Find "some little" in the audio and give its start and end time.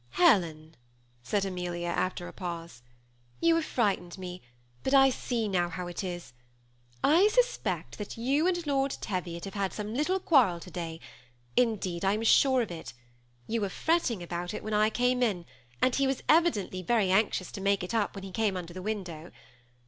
9.73-10.19